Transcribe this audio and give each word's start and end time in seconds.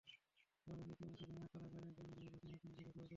জানা 0.67 0.79
গেছে, 0.79 0.91
ইতিমধ্যে 0.93 1.17
স্বজনেরা 1.19 1.47
কারাগারে 1.53 1.87
গিয়ে 1.89 2.09
নূর 2.15 2.31
হোসেনের 2.33 2.59
সঙ্গে 2.61 2.75
দেখাও 2.77 2.93
করেছেন। 2.93 3.09